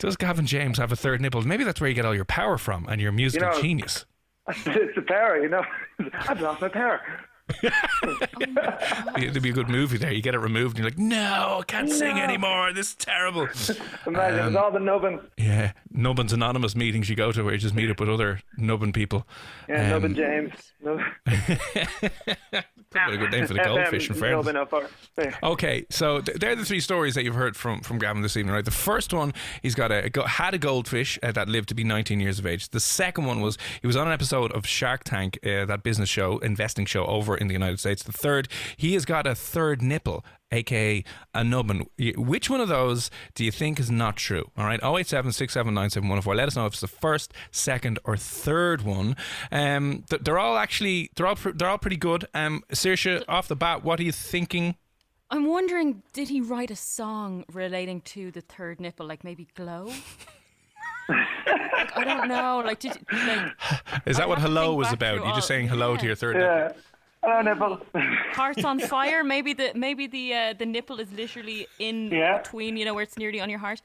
does 0.00 0.16
Gavin 0.16 0.46
James 0.46 0.78
have 0.78 0.90
a 0.90 0.96
third 0.96 1.20
nipple? 1.20 1.40
Maybe 1.42 1.62
that's 1.62 1.80
where 1.80 1.88
you 1.88 1.94
get 1.94 2.04
all 2.04 2.14
your 2.14 2.24
power 2.24 2.58
from 2.58 2.86
and 2.88 3.00
your 3.00 3.12
musical 3.12 3.48
know- 3.50 3.60
genius. 3.62 4.04
it's 4.48 4.64
the 4.96 5.02
power, 5.06 5.38
you 5.40 5.48
know. 5.48 5.62
I've 6.26 6.40
lost 6.40 6.60
my 6.60 6.68
power. 6.68 7.00
It'd 9.18 9.42
be 9.42 9.50
a 9.50 9.52
good 9.52 9.68
movie 9.68 9.98
there. 9.98 10.12
You 10.12 10.22
get 10.22 10.34
it 10.34 10.38
removed 10.38 10.78
and 10.78 10.84
you're 10.84 10.90
like, 10.90 10.98
no, 10.98 11.58
I 11.60 11.64
can't 11.66 11.90
sing 11.90 12.18
anymore. 12.18 12.72
This 12.72 12.88
is 12.90 12.94
terrible. 12.94 13.48
Imagine 14.06 14.40
Um, 14.40 14.56
all 14.56 14.70
the 14.70 14.78
nubbin. 14.80 15.20
Yeah. 15.36 15.72
Nubbin's 15.90 16.32
anonymous 16.32 16.76
meetings 16.76 17.08
you 17.08 17.16
go 17.16 17.32
to 17.32 17.42
where 17.42 17.52
you 17.54 17.58
just 17.58 17.74
meet 17.74 17.90
up 17.90 17.98
with 18.00 18.08
other 18.08 18.40
nubbin 18.56 18.92
people. 18.92 19.26
Yeah, 19.68 19.84
Um, 19.84 19.90
nubbin 19.90 20.14
James. 20.18 20.52
What 20.80 21.00
a 23.12 23.16
good 23.18 23.30
name 23.32 23.46
for 23.46 23.54
the 23.54 23.60
goldfish 23.64 24.08
in 24.08 24.14
fairness. 24.16 24.46
Nubbin 24.46 24.56
up 24.56 24.70
there. 24.70 24.88
There. 25.16 25.38
Okay, 25.42 25.84
so 25.90 26.20
th- 26.20 26.38
they're 26.38 26.56
the 26.56 26.64
three 26.64 26.80
stories 26.80 27.14
that 27.16 27.24
you've 27.24 27.34
heard 27.34 27.56
from 27.56 27.80
from 27.80 27.98
Gavin 27.98 28.22
this 28.22 28.36
evening, 28.36 28.54
right? 28.54 28.64
The 28.64 28.70
first 28.70 29.12
one, 29.12 29.32
he's 29.62 29.74
got 29.74 29.90
a 29.92 30.10
had 30.26 30.54
a 30.54 30.58
goldfish 30.58 31.18
uh, 31.22 31.32
that 31.32 31.48
lived 31.48 31.68
to 31.70 31.74
be 31.74 31.84
19 31.84 32.20
years 32.20 32.38
of 32.38 32.46
age. 32.46 32.68
The 32.70 32.80
second 32.80 33.26
one 33.26 33.40
was 33.40 33.58
he 33.80 33.86
was 33.86 33.96
on 33.96 34.06
an 34.06 34.12
episode 34.12 34.52
of 34.52 34.66
Shark 34.66 35.04
Tank, 35.04 35.38
uh, 35.44 35.64
that 35.66 35.82
business 35.82 36.08
show, 36.08 36.38
investing 36.38 36.86
show 36.86 37.04
over 37.06 37.36
in 37.40 37.48
the 37.48 37.54
United 37.54 37.80
States. 37.80 38.02
The 38.02 38.12
third, 38.12 38.48
he 38.76 38.94
has 38.94 39.04
got 39.04 39.26
a 39.26 39.34
third 39.34 39.82
nipple, 39.82 40.24
aka 40.52 41.04
a 41.34 41.44
nubbin. 41.44 41.86
Which 42.16 42.50
one 42.50 42.60
of 42.60 42.68
those 42.68 43.10
do 43.34 43.44
you 43.44 43.50
think 43.50 43.78
is 43.80 43.90
not 43.90 44.16
true? 44.16 44.50
All 44.56 44.64
right, 44.64 44.80
087 44.82 45.30
6797104. 45.32 46.36
Let 46.36 46.48
us 46.48 46.56
know 46.56 46.66
if 46.66 46.72
it's 46.74 46.80
the 46.80 46.88
first, 46.88 47.32
second, 47.50 47.98
or 48.04 48.16
third 48.16 48.82
one. 48.82 49.16
Um, 49.50 50.04
th- 50.08 50.22
they're 50.22 50.38
all 50.38 50.56
actually 50.56 51.10
they're 51.16 51.26
all 51.26 51.36
pr- 51.36 51.50
they're 51.50 51.68
all 51.68 51.78
pretty 51.78 51.96
good. 51.96 52.26
Um, 52.34 52.62
Saoirse, 52.72 53.24
off 53.28 53.48
the 53.48 53.56
bat, 53.56 53.84
what 53.84 54.00
are 54.00 54.04
you 54.04 54.12
thinking? 54.12 54.76
I'm 55.30 55.46
wondering, 55.46 56.02
did 56.14 56.28
he 56.30 56.40
write 56.40 56.70
a 56.70 56.76
song 56.76 57.44
relating 57.52 58.00
to 58.02 58.30
the 58.30 58.40
third 58.40 58.80
nipple, 58.80 59.06
like 59.06 59.24
maybe 59.24 59.46
glow? 59.54 59.92
like, 61.08 61.96
I 61.96 62.04
don't 62.04 62.28
know. 62.28 62.62
Like, 62.64 62.80
did 62.80 62.92
like 63.12 63.52
Is 64.06 64.16
that 64.16 64.22
I'd 64.24 64.28
what 64.28 64.38
hello 64.40 64.74
was 64.74 64.92
about? 64.92 65.24
You're 65.24 65.34
just 65.34 65.48
saying 65.48 65.68
hello 65.68 65.96
to 65.96 66.06
your 66.06 66.14
third 66.14 66.36
nipple. 66.36 66.80
Yeah. 67.24 67.42
Hello, 67.42 67.42
nipple. 67.42 68.02
hearts 68.32 68.64
on 68.64 68.78
fire? 68.80 69.24
Maybe 69.24 69.52
the 69.52 69.72
maybe 69.74 70.06
the 70.06 70.34
uh, 70.34 70.52
the 70.58 70.66
nipple 70.66 71.00
is 71.00 71.10
literally 71.12 71.66
in 71.78 72.10
Yeah. 72.10 72.38
between, 72.38 72.76
you 72.76 72.84
know, 72.84 72.94
where 72.94 73.02
it's 73.02 73.18
nearly 73.18 73.40
on 73.40 73.50
your 73.50 73.58
heart. 73.58 73.82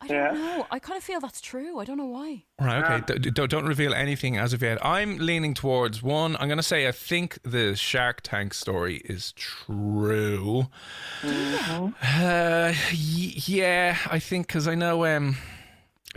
I 0.00 0.06
don't 0.08 0.34
know. 0.34 0.66
I 0.70 0.78
kind 0.80 0.98
of 0.98 1.04
feel 1.04 1.18
that's 1.20 1.40
true. 1.40 1.78
I 1.78 1.84
don't 1.86 1.96
know 1.96 2.04
why. 2.04 2.42
Right, 2.60 3.00
okay. 3.00 3.18
D- 3.20 3.30
d- 3.30 3.46
don't 3.46 3.64
reveal 3.64 3.94
anything 3.94 4.36
as 4.36 4.52
of 4.52 4.60
yet. 4.60 4.84
I'm 4.84 5.16
leaning 5.16 5.54
towards 5.54 6.02
one. 6.02 6.36
I'm 6.36 6.46
going 6.48 6.58
to 6.58 6.62
say 6.64 6.86
I 6.86 6.92
think 6.92 7.38
the 7.42 7.74
Shark 7.74 8.20
Tank 8.22 8.52
story 8.52 8.96
is 9.06 9.32
true. 9.32 10.66
Uh, 11.22 11.94
y- 12.02 12.74
yeah, 12.92 13.96
I 14.10 14.18
think 14.18 14.46
because 14.48 14.68
I 14.68 14.74
know. 14.74 15.06
Um, 15.06 15.36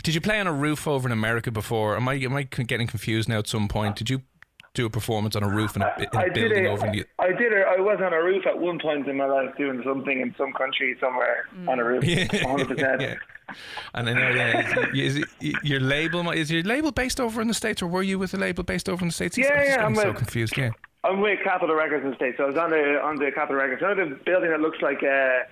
did 0.03 0.13
you 0.15 0.22
play 0.22 0.39
on 0.39 0.48
a 0.48 0.53
roof 0.53 0.86
over 0.88 1.08
in 1.08 1.13
America 1.13 1.50
before? 1.51 1.96
Am 1.96 2.10
I 2.10 2.15
am 2.15 2.36
I 2.36 2.43
getting 2.43 2.88
confused 2.88 3.29
now? 3.29 3.38
At 3.39 3.48
some 3.48 3.67
point, 3.70 3.96
did 3.96 4.10
you 4.10 4.22
do 4.77 4.86
a 4.86 4.89
performance 4.89 5.36
on 5.36 5.43
a 5.43 5.50
roof 5.50 5.75
in 5.75 5.81
a, 5.81 5.93
in 5.98 6.05
a 6.13 6.17
I 6.17 6.24
did 6.29 6.34
building 6.36 6.65
it. 6.65 6.67
over 6.69 6.86
in 6.86 6.91
the? 6.93 7.05
I 7.19 7.27
did 7.34 7.51
it. 7.51 7.65
I 7.67 7.79
was 7.81 8.00
on 8.01 8.13
a 8.13 8.24
roof 8.24 8.46
at 8.48 8.57
one 8.57 8.79
point 8.79 9.07
in 9.07 9.17
my 9.17 9.25
life 9.25 9.55
doing 9.57 9.81
something 9.84 10.22
in 10.22 10.34
some 10.38 10.53
country 10.53 10.96
somewhere 11.00 11.48
on 11.67 11.79
a 11.79 11.84
roof. 11.84 12.03
Yeah, 12.07 12.25
100%. 12.27 13.01
yeah. 13.01 13.15
And 13.93 14.10
I 14.10 14.13
know, 14.13 14.29
yeah, 14.29 14.89
is, 14.93 15.15
is 15.17 15.24
it, 15.41 15.55
your 15.63 15.79
label 15.79 16.29
is 16.31 16.51
your 16.51 16.63
label 16.63 16.91
based 16.91 17.19
over 17.19 17.41
in 17.41 17.48
the 17.48 17.53
states, 17.53 17.81
or 17.81 17.88
were 17.88 18.03
you 18.03 18.19
with 18.19 18.34
a 18.34 18.38
label 18.38 18.63
based 18.63 18.88
over 18.89 19.01
in 19.01 19.07
the 19.07 19.13
states? 19.13 19.38
Yeah, 19.38 19.48
I'm 19.48 19.55
just 19.57 19.69
yeah, 19.77 19.86
I'm 19.86 19.96
so 19.96 20.07
with- 20.10 20.17
confused. 20.17 20.57
Yeah. 20.57 20.72
I'm 21.03 21.22
with 21.22 21.39
Capitol 21.43 21.75
Records 21.75 22.03
in 22.03 22.10
the 22.10 22.15
States. 22.17 22.36
So 22.38 22.43
I 22.43 22.48
was 22.48 22.57
on 22.57 22.69
the 22.72 23.00
on 23.01 23.15
the 23.15 23.31
Capitol 23.34 23.55
Records. 23.62 23.81
You 23.81 23.88
know 23.88 24.10
the 24.10 24.15
building 24.25 24.50
that 24.50 24.60
looks 24.60 24.81
like 24.81 24.98
uh, 25.03 25.43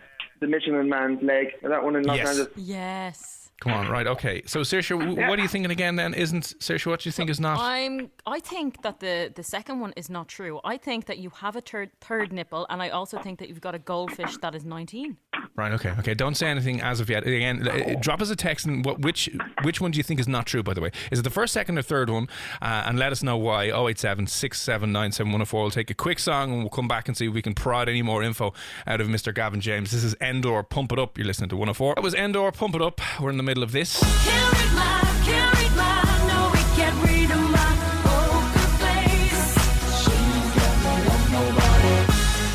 the 0.42 0.48
Michelin 0.48 0.90
Man's 0.90 1.22
leg? 1.24 1.48
That 1.64 1.82
one 1.84 1.96
in 1.96 2.04
Los 2.04 2.18
Yes. 2.18 2.28
Angeles? 2.28 2.50
Yes. 2.58 3.45
Come 3.62 3.74
on, 3.74 3.88
right? 3.96 4.08
Okay. 4.08 4.44
So, 4.46 4.62
Saoirse, 4.62 5.28
what 5.28 5.40
are 5.40 5.42
you 5.42 5.48
thinking 5.48 5.72
again? 5.72 5.96
Then 5.96 6.14
isn't 6.14 6.56
Saoirse? 6.60 6.86
What 6.86 7.02
do 7.02 7.08
you 7.08 7.12
think 7.12 7.30
is 7.30 7.40
not? 7.40 7.60
I'm. 7.60 8.12
I 8.26 8.40
think 8.40 8.82
that 8.84 9.00
the 9.00 9.32
the 9.34 9.44
second 9.44 9.80
one 9.80 9.94
is 9.96 10.10
not 10.10 10.28
true. 10.28 10.60
I 10.64 10.78
think 10.78 11.06
that 11.06 11.20
you 11.20 11.30
have 11.32 11.56
a 11.56 11.62
third 11.62 11.92
third 12.02 12.34
nipple, 12.34 12.66
and 12.70 12.82
I 12.82 12.90
also 12.90 13.18
think 13.20 13.40
that 13.40 13.50
you've 13.50 13.62
got 13.62 13.76
a 13.76 13.80
goldfish 13.80 14.38
that 14.38 14.56
is 14.56 14.66
19. 14.66 15.18
Right. 15.56 15.72
Okay. 15.72 15.94
Okay. 16.00 16.14
Don't 16.14 16.36
say 16.36 16.48
anything 16.48 16.82
as 16.82 17.00
of 17.00 17.10
yet. 17.10 17.26
Again, 17.26 17.66
uh, 17.66 17.96
drop 18.02 18.22
us 18.22 18.30
a 18.30 18.36
text 18.36 18.66
and 18.66 18.84
what 18.84 19.00
which 19.00 19.30
which 19.64 19.80
one 19.80 19.92
do 19.92 19.98
you 19.98 20.04
think 20.04 20.20
is 20.20 20.28
not 20.28 20.46
true? 20.46 20.64
By 20.64 20.74
the 20.74 20.82
way, 20.82 20.92
is 21.12 21.20
it 21.20 21.22
the 21.22 21.30
first, 21.30 21.54
second, 21.54 21.78
or 21.78 21.82
third 21.82 22.10
one? 22.10 22.28
Uh, 22.62 22.84
and 22.86 23.00
let 23.00 23.12
us 23.14 23.24
know 23.24 23.38
why. 23.38 23.66
087 23.66 24.28
679 24.28 25.46
We'll 25.54 25.72
take 25.72 25.90
a 25.90 25.94
quick 25.94 26.20
song 26.20 26.52
and 26.52 26.60
we'll 26.60 26.70
come 26.70 26.88
back 26.88 27.08
and 27.08 27.16
see 27.16 27.28
if 27.28 27.34
we 27.34 27.42
can 27.42 27.54
prod 27.54 27.88
any 27.88 28.02
more 28.02 28.22
info 28.22 28.54
out 28.86 29.00
of 29.00 29.08
Mr. 29.08 29.34
Gavin 29.34 29.62
James. 29.62 29.92
This 29.92 30.04
is 30.04 30.16
Endor 30.20 30.64
Pump 30.64 30.92
It 30.92 31.00
Up. 31.00 31.18
You're 31.18 31.28
listening 31.28 31.50
to 31.50 31.56
104. 31.56 31.96
That 31.96 32.04
was 32.04 32.14
Endor 32.14 32.52
Pump 32.52 32.76
It 32.76 32.82
Up. 32.82 33.00
We're 33.22 33.30
in 33.30 33.38
the 33.38 33.44
middle 33.44 33.55
of 33.64 33.72
this. 33.72 35.05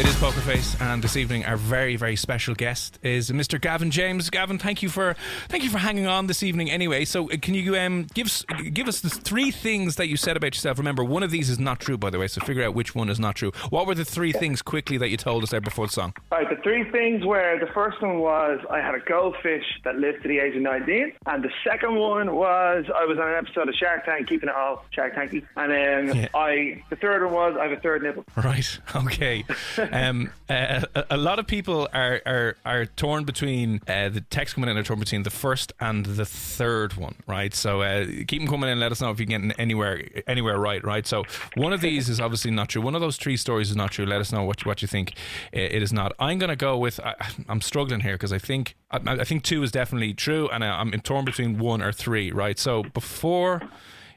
It 0.00 0.06
is 0.06 0.16
Poker 0.16 0.40
Face, 0.40 0.80
and 0.80 1.04
this 1.04 1.14
evening 1.14 1.44
our 1.44 1.58
very, 1.58 1.96
very 1.96 2.16
special 2.16 2.54
guest 2.54 2.98
is 3.02 3.30
Mr. 3.30 3.60
Gavin 3.60 3.90
James. 3.90 4.30
Gavin, 4.30 4.58
thank 4.58 4.82
you 4.82 4.88
for 4.88 5.14
thank 5.48 5.62
you 5.62 5.68
for 5.68 5.76
hanging 5.76 6.06
on 6.06 6.26
this 6.26 6.42
evening. 6.42 6.70
Anyway, 6.70 7.04
so 7.04 7.30
uh, 7.30 7.36
can 7.42 7.52
you 7.52 7.76
um, 7.76 8.06
give 8.14 8.26
us 8.26 8.42
give 8.72 8.88
us 8.88 9.02
the 9.02 9.10
three 9.10 9.50
things 9.50 9.96
that 9.96 10.08
you 10.08 10.16
said 10.16 10.38
about 10.38 10.54
yourself? 10.54 10.78
Remember, 10.78 11.04
one 11.04 11.22
of 11.22 11.30
these 11.30 11.50
is 11.50 11.58
not 11.58 11.80
true, 11.80 11.98
by 11.98 12.08
the 12.08 12.18
way. 12.18 12.28
So 12.28 12.40
figure 12.40 12.64
out 12.64 12.72
which 12.74 12.94
one 12.94 13.10
is 13.10 13.20
not 13.20 13.34
true. 13.34 13.52
What 13.68 13.86
were 13.86 13.94
the 13.94 14.06
three 14.06 14.32
things 14.32 14.62
quickly 14.62 14.96
that 14.96 15.10
you 15.10 15.18
told 15.18 15.42
us 15.42 15.50
there 15.50 15.60
before 15.60 15.86
the 15.86 15.92
song? 15.92 16.14
Right, 16.32 16.48
the 16.48 16.56
three 16.62 16.90
things 16.90 17.26
were 17.26 17.58
the 17.60 17.70
first 17.74 18.00
one 18.00 18.20
was 18.20 18.58
I 18.70 18.78
had 18.80 18.94
a 18.94 19.00
goldfish 19.00 19.64
that 19.84 19.96
lived 19.96 20.22
to 20.22 20.28
the 20.28 20.38
age 20.38 20.56
of 20.56 20.62
19, 20.62 21.12
and 21.26 21.44
the 21.44 21.50
second 21.62 21.94
one 21.96 22.34
was 22.34 22.86
I 22.94 23.04
was 23.04 23.18
on 23.18 23.28
an 23.28 23.34
episode 23.34 23.68
of 23.68 23.74
Shark 23.74 24.06
Tank, 24.06 24.28
keeping 24.28 24.48
it 24.48 24.54
all 24.54 24.82
Shark 24.92 25.14
Tanky, 25.14 25.44
and 25.56 25.70
then 25.70 26.16
Yeah. 26.16 26.28
I 26.34 26.82
the 26.88 26.96
third 26.96 27.22
one 27.22 27.34
was 27.34 27.56
I 27.60 27.64
have 27.64 27.76
a 27.76 27.80
third 27.82 28.02
nipple. 28.02 28.24
Right. 28.34 28.78
Okay. 29.10 29.44
Um, 29.92 30.30
uh, 30.48 30.84
a, 31.10 31.16
lot 31.16 31.38
of 31.38 31.46
people 31.46 31.88
are 31.92 32.20
are, 32.26 32.56
are 32.64 32.86
torn 32.86 33.24
between 33.24 33.80
uh, 33.88 34.08
the 34.08 34.20
text 34.30 34.54
coming 34.54 34.70
in 34.70 34.76
are 34.76 34.82
torn 34.82 34.98
between 34.98 35.22
the 35.22 35.30
first 35.30 35.72
and 35.80 36.04
the 36.06 36.24
third 36.24 36.94
one. 36.94 37.16
Right. 37.26 37.54
So 37.54 37.82
uh, 37.82 38.06
keep 38.26 38.40
them 38.40 38.48
coming 38.48 38.70
in. 38.70 38.78
Let 38.78 38.92
us 38.92 39.00
know 39.00 39.10
if 39.10 39.20
you 39.20 39.26
get 39.26 39.40
anywhere 39.58 40.02
anywhere 40.26 40.58
right. 40.58 40.84
Right. 40.84 41.06
So 41.06 41.24
one 41.56 41.72
of 41.72 41.80
these 41.80 42.08
is 42.08 42.20
obviously 42.20 42.50
not 42.50 42.68
true. 42.68 42.82
One 42.82 42.94
of 42.94 43.00
those 43.00 43.16
three 43.16 43.36
stories 43.36 43.70
is 43.70 43.76
not 43.76 43.90
true. 43.90 44.06
Let 44.06 44.20
us 44.20 44.32
know 44.32 44.44
what 44.44 44.64
what 44.66 44.82
you 44.82 44.88
think 44.88 45.14
it 45.52 45.72
it 45.72 45.82
is 45.82 45.92
not. 45.92 46.12
I'm 46.18 46.38
going 46.38 46.50
to 46.50 46.56
go 46.56 46.76
with. 46.76 47.00
I, 47.00 47.14
I'm 47.48 47.60
struggling 47.60 48.00
here 48.00 48.14
because 48.14 48.32
I 48.32 48.38
think 48.38 48.76
I, 48.90 48.98
I 49.06 49.24
think 49.24 49.42
two 49.42 49.62
is 49.62 49.72
definitely 49.72 50.14
true, 50.14 50.48
and 50.48 50.64
I, 50.64 50.80
I'm 50.80 50.92
torn 51.00 51.24
between 51.24 51.58
one 51.58 51.82
or 51.82 51.92
three. 51.92 52.30
Right. 52.32 52.58
So 52.58 52.82
before 52.82 53.62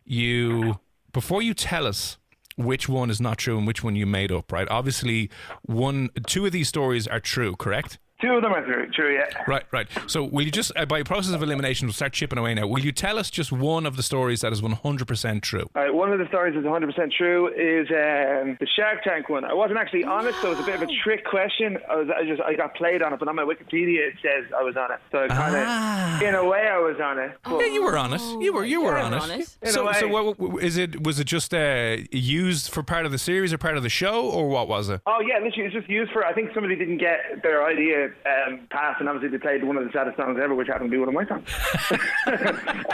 you 0.05 0.79
before 1.11 1.41
you 1.41 1.53
tell 1.53 1.87
us 1.87 2.17
which 2.55 2.87
one 2.87 3.09
is 3.09 3.19
not 3.19 3.37
true 3.37 3.57
and 3.57 3.67
which 3.67 3.83
one 3.83 3.95
you 3.95 4.05
made 4.05 4.31
up, 4.31 4.51
right? 4.51 4.67
Obviously, 4.69 5.29
one, 5.63 6.09
two 6.27 6.45
of 6.45 6.51
these 6.51 6.67
stories 6.67 7.07
are 7.07 7.19
true, 7.19 7.55
correct? 7.55 7.99
Two 8.23 8.35
of 8.35 8.41
them 8.41 8.53
are 8.53 8.63
true, 8.63 8.89
true 8.91 9.13
yeah. 9.13 9.25
Right, 9.47 9.63
right. 9.71 9.87
So, 10.07 10.23
will 10.23 10.43
you 10.45 10.51
just, 10.51 10.71
uh, 10.77 10.85
by 10.85 11.03
process 11.03 11.33
of 11.33 11.43
elimination, 11.43 11.87
we'll 11.87 11.93
start 11.93 12.13
chipping 12.13 12.39
away 12.39 12.53
now. 12.53 12.65
Will 12.67 12.79
you 12.79 12.93
tell 12.93 13.19
us 13.19 13.29
just 13.29 13.51
one 13.51 13.85
of 13.85 13.97
the 13.97 14.03
stories 14.03 14.39
that 14.41 14.53
is 14.53 14.61
100% 14.61 15.41
true? 15.41 15.67
All 15.75 15.81
right, 15.83 15.93
one 15.93 16.13
of 16.13 16.19
the 16.19 16.27
stories 16.29 16.55
that's 16.55 16.65
100% 16.65 17.11
true. 17.11 17.47
Is 17.49 17.87
um, 17.91 18.55
the 18.61 18.67
Shark 18.77 19.03
Tank 19.03 19.27
one? 19.27 19.43
I 19.43 19.53
wasn't 19.53 19.77
actually 19.79 20.05
on 20.05 20.25
it, 20.25 20.35
so 20.35 20.47
it 20.51 20.57
was 20.57 20.59
a 20.59 20.63
bit 20.63 20.75
of 20.75 20.83
a 20.83 20.87
trick 21.03 21.25
question. 21.25 21.77
I 21.89 21.95
was, 21.97 22.07
I 22.17 22.23
just, 22.25 22.41
I 22.41 22.53
got 22.55 22.75
played 22.75 23.01
on 23.01 23.11
it, 23.11 23.19
but 23.19 23.27
on 23.27 23.35
my 23.35 23.43
Wikipedia 23.43 24.07
it 24.07 24.13
says 24.21 24.45
I 24.57 24.63
was 24.63 24.77
on 24.77 24.91
it. 24.93 24.99
So 25.11 25.27
kind 25.27 25.55
of, 25.57 25.63
Ah. 25.67 26.21
in 26.23 26.33
a 26.35 26.45
way, 26.45 26.67
I 26.71 26.77
was 26.79 26.95
on 27.03 27.19
it. 27.19 27.31
But 27.43 27.59
Yeah, 27.59 27.73
you 27.73 27.83
were 27.83 27.97
on 27.97 28.13
it. 28.13 28.21
You 28.41 28.53
were, 28.53 28.63
you 28.63 28.81
were 28.83 28.95
Yeah, 28.97 29.03
on 29.05 29.13
I'm 29.15 29.19
it. 29.19 29.23
on 29.23 29.31
it. 29.41 29.57
In 29.63 29.67
a 29.67 29.71
So, 29.71 29.91
so 29.91 30.07
way. 30.07 30.11
what, 30.11 30.39
what- 30.39 30.63
is 30.63 30.77
it? 30.77 31.03
Was 31.03 31.19
it 31.19 31.25
just 31.25 31.53
uh, 31.53 31.97
used 32.11 32.71
for 32.71 32.83
part 32.83 33.05
of 33.05 33.11
the 33.11 33.17
series 33.17 33.51
or 33.51 33.57
part 33.57 33.75
of 33.75 33.83
the 33.83 33.89
show, 33.89 34.29
or 34.29 34.47
what 34.47 34.69
was 34.69 34.87
it? 34.87 35.01
Oh 35.07 35.19
yeah, 35.19 35.35
literally, 35.43 35.63
it 35.65 35.73
was 35.73 35.81
just 35.83 35.89
used 35.89 36.11
for. 36.13 36.25
I 36.25 36.31
think 36.33 36.51
somebody 36.53 36.77
didn't 36.77 36.99
get 36.99 37.41
their 37.43 37.65
idea 37.65 38.12
um, 38.25 38.59
passed, 38.69 38.99
and 38.99 39.09
obviously 39.09 39.29
they 39.37 39.41
played 39.41 39.63
one 39.63 39.77
of 39.77 39.83
the 39.85 39.91
saddest 39.91 40.17
songs 40.17 40.39
ever, 40.41 40.53
which 40.55 40.67
happened 40.67 40.89
to 40.89 40.95
be 40.95 40.97
one 40.99 41.07
of 41.09 41.13
my 41.13 41.25
songs. 41.25 41.47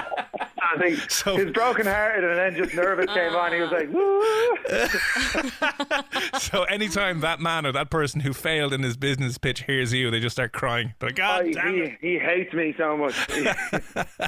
I 0.62 0.78
think 0.78 1.10
So- 1.10 1.36
his 1.36 1.52
broken 1.52 1.86
hearted 1.88 2.24
and 2.24 2.38
then 2.38 2.56
just 2.64 2.76
nervous 2.76 3.08
came 3.14 3.34
on. 3.36 3.52
He 3.54 3.60
was 3.60 3.72
like, 3.72 3.90
"Woo!" 3.92 4.22
so, 6.40 6.64
anytime 6.64 7.22
that 7.22 7.40
man 7.40 7.66
or 7.66 7.72
that 7.72 7.90
person 7.90 8.22
who 8.22 8.34
failed 8.34 8.72
in 8.74 8.84
his 8.84 8.96
business 8.96 9.38
pitch 9.40 9.64
hears 9.64 9.94
you, 9.94 10.12
they 10.12 10.20
just 10.20 10.36
start 10.36 10.52
crying. 10.52 10.94
They're 11.00 11.10
like, 11.10 11.16
God 11.16 11.46
Oh, 11.48 11.52
damn 11.52 11.74
it. 11.76 11.98
he, 12.02 12.14
he 12.14 12.20
hates 12.20 12.54
me 12.54 12.74
so 12.78 12.96
much. 12.98 13.16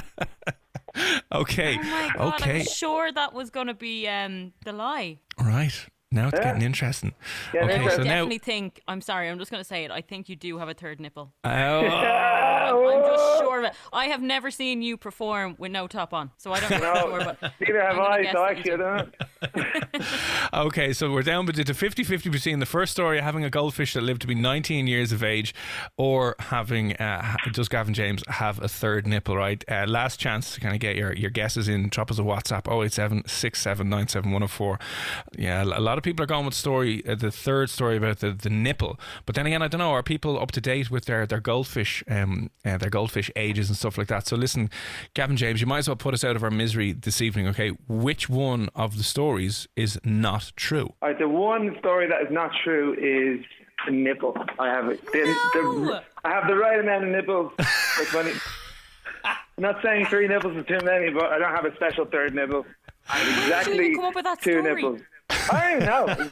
Okay. 1.32 1.78
Oh 1.80 1.82
my 1.84 2.10
god! 2.18 2.34
okay. 2.42 2.60
I'm 2.60 2.66
sure 2.66 3.10
that 3.10 3.32
was 3.32 3.48
going 3.48 3.68
to 3.68 3.72
be 3.74 4.06
um, 4.06 4.52
the 4.66 4.74
lie. 4.74 5.16
All 5.38 5.46
right. 5.46 5.72
Now 6.12 6.28
it's 6.28 6.38
getting 6.38 6.62
interesting. 6.62 7.14
Yeah, 7.54 7.64
okay, 7.64 7.74
interesting. 7.76 8.04
so 8.04 8.08
now. 8.08 8.14
Definitely 8.16 8.38
think. 8.38 8.80
I'm 8.86 9.00
sorry. 9.00 9.28
I'm 9.28 9.38
just 9.38 9.50
going 9.50 9.62
to 9.62 9.68
say 9.68 9.84
it. 9.84 9.90
I 9.90 10.02
think 10.02 10.28
you 10.28 10.36
do 10.36 10.58
have 10.58 10.68
a 10.68 10.74
third 10.74 11.00
nipple. 11.00 11.32
Oh, 11.44 11.48
I'm 11.50 13.02
just 13.04 13.38
sure 13.38 13.58
of 13.58 13.64
it. 13.64 13.72
I 13.92 14.06
have 14.06 14.20
never 14.22 14.50
seen 14.50 14.82
you 14.82 14.96
perform 14.96 15.56
with 15.58 15.72
no 15.72 15.86
top 15.86 16.12
on, 16.12 16.30
so 16.36 16.52
I 16.52 16.60
don't 16.60 16.70
know 16.70 16.78
for 16.78 17.18
no. 17.18 17.36
But 17.40 17.52
neither 17.60 17.80
have 17.80 17.92
I'm 17.92 17.96
gonna 17.96 18.08
I. 18.08 18.22
guess 18.22 18.32
So 18.32 18.44
actually, 18.44 18.72
I 18.72 18.76
do. 18.76 18.82
don't 18.82 18.96
know. 19.20 19.26
okay, 20.54 20.92
so 20.92 21.10
we're 21.10 21.22
down 21.22 21.46
to 21.46 21.74
50 21.74 22.04
50 22.04 22.30
between 22.30 22.58
the 22.58 22.66
first 22.66 22.92
story 22.92 23.20
having 23.20 23.44
a 23.44 23.50
goldfish 23.50 23.94
that 23.94 24.02
lived 24.02 24.20
to 24.22 24.26
be 24.26 24.34
19 24.34 24.86
years 24.86 25.12
of 25.12 25.22
age 25.22 25.54
or 25.96 26.36
having, 26.38 26.94
uh, 26.96 27.36
does 27.52 27.68
Gavin 27.68 27.94
James 27.94 28.22
have 28.28 28.62
a 28.62 28.68
third 28.68 29.06
nipple, 29.06 29.36
right? 29.36 29.64
Uh, 29.68 29.84
last 29.86 30.18
chance 30.18 30.54
to 30.54 30.60
kind 30.60 30.74
of 30.74 30.80
get 30.80 30.96
your, 30.96 31.12
your 31.14 31.30
guesses 31.30 31.68
in. 31.68 31.88
Drop 31.88 32.10
us 32.10 32.18
a 32.18 32.22
WhatsApp 32.22 32.70
087 32.70 33.24
6797104. 33.24 34.80
Yeah, 35.36 35.64
a 35.64 35.80
lot 35.80 35.98
of 35.98 36.04
people 36.04 36.22
are 36.22 36.26
going 36.26 36.44
with 36.44 36.54
story, 36.54 37.06
uh, 37.06 37.14
the 37.14 37.30
third 37.30 37.70
story 37.70 37.96
about 37.96 38.20
the, 38.20 38.32
the 38.32 38.50
nipple. 38.50 38.98
But 39.26 39.34
then 39.34 39.46
again, 39.46 39.62
I 39.62 39.68
don't 39.68 39.80
know, 39.80 39.92
are 39.92 40.02
people 40.02 40.38
up 40.38 40.52
to 40.52 40.60
date 40.60 40.90
with 40.90 41.06
their, 41.06 41.26
their 41.26 41.40
goldfish, 41.40 42.04
um, 42.08 42.50
uh, 42.64 42.78
their 42.78 42.90
goldfish 42.90 43.30
ages 43.36 43.68
and 43.68 43.76
stuff 43.76 43.98
like 43.98 44.08
that? 44.08 44.26
So 44.26 44.36
listen, 44.36 44.70
Gavin 45.14 45.36
James, 45.36 45.60
you 45.60 45.66
might 45.66 45.78
as 45.78 45.88
well 45.88 45.96
put 45.96 46.14
us 46.14 46.24
out 46.24 46.36
of 46.36 46.42
our 46.44 46.50
misery 46.50 46.92
this 46.92 47.20
evening, 47.20 47.48
okay? 47.48 47.70
Which 47.88 48.28
one 48.28 48.68
of 48.74 48.96
the 48.96 49.02
stories 49.02 49.31
is 49.38 49.98
not 50.04 50.52
true? 50.56 50.92
All 51.02 51.08
right, 51.10 51.18
the 51.18 51.28
one 51.28 51.76
story 51.78 52.06
that 52.08 52.22
is 52.22 52.28
not 52.30 52.50
true 52.64 52.94
is 52.94 53.44
the 53.86 53.92
nipple. 53.92 54.36
I 54.58 54.68
have 54.68 54.88
it. 54.88 55.04
The, 55.12 55.36
No! 55.54 55.84
the, 55.86 56.02
I 56.24 56.30
have 56.30 56.46
the 56.46 56.54
right 56.56 56.78
amount 56.78 57.04
of 57.04 57.10
nipples. 57.10 57.52
Like 57.58 58.12
when 58.12 58.26
it- 58.28 58.36
I'm 59.24 59.36
not 59.58 59.82
saying 59.82 60.06
three 60.06 60.26
nipples 60.28 60.56
is 60.56 60.66
too 60.66 60.78
many, 60.84 61.10
but 61.10 61.24
I 61.26 61.38
don't 61.38 61.54
have 61.54 61.64
a 61.64 61.74
special 61.76 62.04
third 62.06 62.34
nipple. 62.34 62.64
I 63.08 63.18
have 63.18 63.26
did 63.26 63.42
exactly 63.44 63.88
you 63.88 63.96
come 63.96 64.04
up 64.06 64.14
with 64.14 64.24
that 64.24 64.40
two 64.42 64.60
story? 64.60 64.74
nipples. 64.74 65.00
I 65.50 65.78
don't 65.78 66.30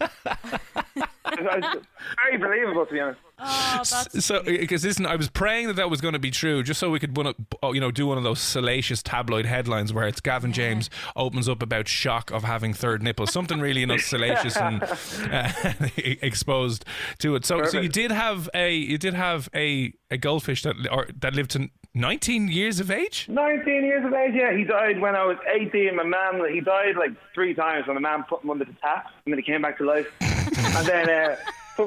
know. 0.96 1.04
it's 1.32 1.86
very 2.24 2.36
believable, 2.38 2.86
to 2.86 2.92
be 2.92 3.00
honest. 3.00 3.20
Oh, 3.42 3.82
that's 3.90 4.24
So, 4.24 4.42
because 4.42 4.84
listen, 4.84 5.06
I 5.06 5.16
was 5.16 5.30
praying 5.30 5.68
that 5.68 5.76
that 5.76 5.88
was 5.88 6.00
going 6.02 6.12
to 6.12 6.18
be 6.18 6.30
true, 6.30 6.62
just 6.62 6.78
so 6.78 6.90
we 6.90 6.98
could, 6.98 7.16
one 7.16 7.26
of- 7.28 7.34
oh, 7.62 7.72
you 7.72 7.80
know, 7.80 7.90
do 7.90 8.06
one 8.06 8.18
of 8.18 8.24
those 8.24 8.38
salacious 8.40 9.02
tabloid 9.02 9.46
headlines 9.46 9.92
where 9.92 10.06
it's 10.06 10.20
Gavin 10.20 10.52
James 10.52 10.90
opens 11.16 11.48
up 11.48 11.62
about 11.62 11.88
shock 11.88 12.30
of 12.30 12.44
having 12.44 12.74
third 12.74 13.02
nipples, 13.02 13.32
something 13.32 13.60
really, 13.60 13.80
you 13.80 13.86
know, 13.86 13.96
salacious 13.98 14.56
and 14.56 14.82
uh, 14.82 15.50
exposed 15.96 16.84
to 17.18 17.34
it. 17.34 17.44
So, 17.46 17.64
so 17.64 17.80
you 17.80 17.88
did 17.88 18.10
have 18.12 18.48
a, 18.54 18.74
you 18.74 18.98
did 18.98 19.14
have 19.14 19.48
a, 19.54 19.92
a 20.10 20.18
goldfish 20.18 20.62
that, 20.64 20.76
or 20.90 21.06
that 21.20 21.34
lived 21.34 21.52
to 21.52 21.70
19 21.94 22.48
years 22.48 22.78
of 22.78 22.90
age. 22.90 23.26
19 23.28 23.66
years 23.84 24.04
of 24.04 24.12
age, 24.12 24.32
yeah. 24.34 24.56
He 24.56 24.64
died 24.64 25.00
when 25.00 25.16
I 25.16 25.24
was 25.24 25.36
18. 25.52 25.96
My 25.96 26.04
mum, 26.04 26.42
he 26.52 26.60
died 26.60 26.96
like 26.96 27.10
three 27.34 27.52
times 27.52 27.86
when 27.86 28.00
my 28.00 28.16
mum 28.16 28.24
put 28.28 28.44
him 28.44 28.50
under 28.50 28.64
the 28.64 28.74
tap, 28.80 29.06
and 29.24 29.32
then 29.32 29.38
he 29.38 29.42
came 29.42 29.62
back 29.62 29.78
to 29.78 29.84
life. 29.84 30.06
and 30.20 30.86
then, 30.86 31.10
uh, 31.10 31.36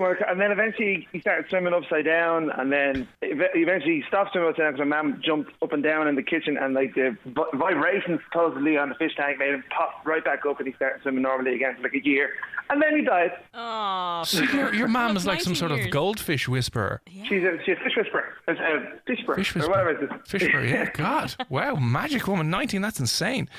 and 0.01 0.39
then 0.39 0.51
eventually 0.51 1.07
he 1.11 1.19
started 1.19 1.45
swimming 1.49 1.73
upside 1.73 2.05
down, 2.05 2.49
and 2.51 2.71
then 2.71 3.07
eventually 3.21 3.95
he 3.95 4.03
stopped 4.07 4.31
swimming 4.31 4.49
upside 4.49 4.63
down 4.63 4.73
because 4.73 4.87
my 4.87 5.01
mum 5.01 5.21
jumped 5.23 5.51
up 5.61 5.71
and 5.73 5.83
down 5.83 6.07
in 6.07 6.15
the 6.15 6.23
kitchen, 6.23 6.57
and 6.57 6.73
like 6.73 6.93
the 6.95 7.17
vibrations 7.53 8.19
supposedly 8.31 8.77
on 8.77 8.89
the 8.89 8.95
fish 8.95 9.11
tank 9.15 9.37
made 9.39 9.53
him 9.53 9.63
pop 9.69 10.05
right 10.05 10.23
back 10.23 10.45
up, 10.49 10.59
and 10.59 10.67
he 10.67 10.73
started 10.73 11.01
swimming 11.01 11.21
normally 11.23 11.55
again 11.55 11.75
for 11.75 11.83
like 11.83 11.93
a 11.93 12.03
year, 12.05 12.29
and 12.69 12.81
then 12.81 12.95
he 12.97 13.03
died. 13.03 13.31
oh, 13.53 14.23
Your, 14.53 14.73
your 14.73 14.87
mom 14.87 15.15
is 15.17 15.25
like 15.25 15.41
some 15.41 15.53
19 15.53 15.69
sort 15.69 15.71
of 15.79 15.91
goldfish 15.91 16.47
whisperer. 16.47 17.01
She's 17.07 17.43
a, 17.43 17.57
she's 17.65 17.75
a 17.79 17.83
fish 17.83 17.95
whisperer, 17.97 18.33
a, 18.47 18.51
a 18.51 18.79
fish 19.05 19.19
whisperer, 19.27 19.35
Fish 19.35 19.55
or 19.55 19.59
whisperer. 19.59 19.69
whatever 19.69 19.89
it 19.91 20.03
is. 20.03 20.09
Fish 20.29 20.41
whisperer, 20.43 20.65
yeah. 20.65 20.89
God. 20.93 21.35
Wow. 21.49 21.75
Magic 21.75 22.27
woman, 22.27 22.49
19. 22.49 22.81
That's 22.81 22.99
insane. 22.99 23.49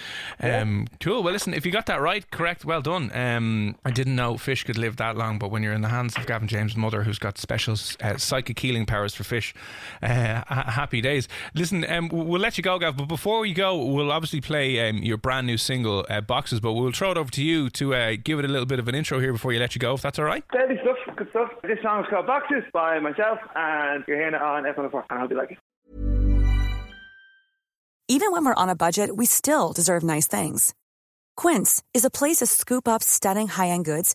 Um, 0.40 0.86
cool. 1.00 1.22
Well, 1.22 1.32
listen, 1.32 1.54
if 1.54 1.64
you 1.66 1.72
got 1.72 1.86
that 1.86 2.00
right, 2.00 2.28
correct, 2.30 2.64
well 2.64 2.80
done. 2.82 3.10
Um, 3.14 3.76
I 3.84 3.90
didn't 3.90 4.16
know 4.16 4.36
fish 4.36 4.64
could 4.64 4.78
live 4.78 4.96
that 4.96 5.16
long, 5.16 5.38
but 5.38 5.50
when 5.50 5.62
you're 5.62 5.72
in 5.72 5.82
the 5.82 5.88
hands 5.88 6.16
of 6.16 6.23
Gavin 6.24 6.48
James' 6.48 6.76
mother, 6.76 7.02
who's 7.02 7.18
got 7.18 7.38
special 7.38 7.74
uh, 8.00 8.16
psychic 8.16 8.58
healing 8.58 8.86
powers 8.86 9.14
for 9.14 9.24
fish, 9.24 9.54
uh, 10.02 10.42
ha- 10.46 10.70
happy 10.70 11.00
days. 11.00 11.28
Listen, 11.54 11.88
um, 11.90 12.08
we'll 12.08 12.40
let 12.40 12.56
you 12.56 12.62
go, 12.62 12.78
Gav, 12.78 12.96
but 12.96 13.08
before 13.08 13.40
we 13.40 13.52
go, 13.52 13.84
we'll 13.84 14.12
obviously 14.12 14.40
play 14.40 14.88
um, 14.88 14.98
your 14.98 15.16
brand 15.16 15.46
new 15.46 15.56
single, 15.56 16.04
uh, 16.08 16.20
Boxes, 16.20 16.60
but 16.60 16.72
we'll 16.72 16.92
throw 16.92 17.10
it 17.10 17.18
over 17.18 17.30
to 17.30 17.42
you 17.42 17.70
to 17.70 17.94
uh, 17.94 18.16
give 18.22 18.38
it 18.38 18.44
a 18.44 18.48
little 18.48 18.66
bit 18.66 18.78
of 18.78 18.88
an 18.88 18.94
intro 18.94 19.20
here 19.20 19.32
before 19.32 19.52
you 19.52 19.60
let 19.60 19.74
you 19.74 19.78
go, 19.78 19.94
if 19.94 20.02
that's 20.02 20.18
all 20.18 20.24
right. 20.24 20.44
Deadly 20.52 20.76
stuff, 20.82 20.96
good 21.16 21.28
stuff. 21.30 21.50
This 21.62 21.78
song 21.82 22.02
is 22.02 22.10
called 22.10 22.26
Boxes 22.26 22.64
by 22.72 22.98
myself, 22.98 23.38
and 23.54 24.04
you're 24.08 24.16
hearing 24.16 24.34
it 24.34 24.42
on 24.42 24.64
F104, 24.64 25.04
and 25.10 25.18
I 25.18 25.20
hope 25.20 25.30
you 25.30 25.36
like 25.36 25.52
it. 25.52 25.58
Even 28.08 28.32
when 28.32 28.44
we're 28.44 28.54
on 28.54 28.68
a 28.68 28.76
budget, 28.76 29.16
we 29.16 29.26
still 29.26 29.72
deserve 29.72 30.02
nice 30.02 30.26
things. 30.26 30.74
Quince 31.36 31.82
is 31.94 32.04
a 32.04 32.10
place 32.10 32.36
to 32.36 32.46
scoop 32.46 32.86
up 32.86 33.02
stunning 33.02 33.48
high-end 33.48 33.84
goods 33.84 34.14